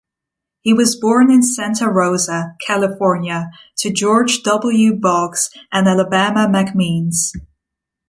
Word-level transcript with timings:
He 0.61 0.73
was 0.73 0.99
born 0.99 1.29
in 1.29 1.43
Santa 1.43 1.87
Rosa, 1.87 2.55
California 2.65 3.51
to 3.77 3.93
George 3.93 4.41
W. 4.41 4.95
Boggs 4.95 5.51
and 5.71 5.87
Alabama 5.87 6.47
McMeans. 6.47 7.33